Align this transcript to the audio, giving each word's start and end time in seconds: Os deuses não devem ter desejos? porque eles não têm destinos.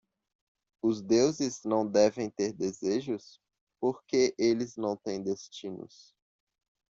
Os 0.81 0.99
deuses 0.99 1.61
não 1.63 1.85
devem 1.85 2.27
ter 2.27 2.53
desejos? 2.53 3.39
porque 3.79 4.33
eles 4.39 4.75
não 4.75 4.95
têm 4.97 5.21
destinos. 5.21 6.15